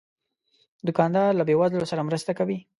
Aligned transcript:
دوکاندار 0.87 1.31
له 1.35 1.43
بې 1.47 1.55
وزلو 1.59 1.89
سره 1.91 2.05
مرسته 2.09 2.31
کوي. 2.39 2.57